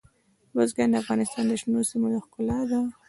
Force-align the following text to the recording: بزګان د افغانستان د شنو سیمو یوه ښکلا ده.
بزګان 0.55 0.89
د 0.91 0.95
افغانستان 1.03 1.43
د 1.47 1.51
شنو 1.61 1.87
سیمو 1.89 2.07
یوه 2.13 2.21
ښکلا 2.25 2.59
ده. 2.69 2.79